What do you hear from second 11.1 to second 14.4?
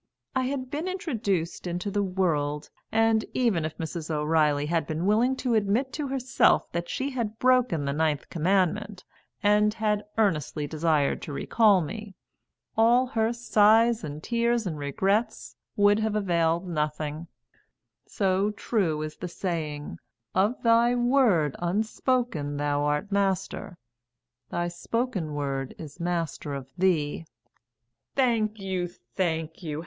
to recall me, all her sighs and